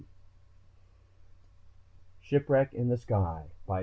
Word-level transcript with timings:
_shipwreck 2.21 2.73
in 2.73 2.89
the 2.89 2.97
sky 2.97 3.51
_by 3.67 3.79